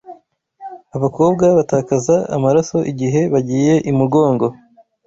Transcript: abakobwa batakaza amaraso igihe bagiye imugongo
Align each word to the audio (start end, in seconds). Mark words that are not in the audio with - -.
abakobwa 0.95 1.45
batakaza 1.57 2.15
amaraso 2.35 2.77
igihe 2.91 3.21
bagiye 3.33 3.73
imugongo 3.91 4.45